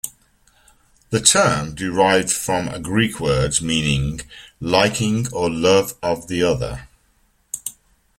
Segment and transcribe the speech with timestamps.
[1.11, 4.21] The term derived from Greek words meaning
[4.59, 6.87] "liking or love of the other".